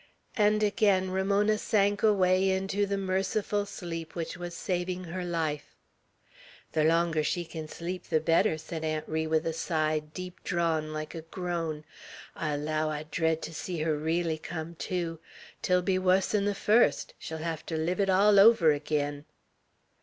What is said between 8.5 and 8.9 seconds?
said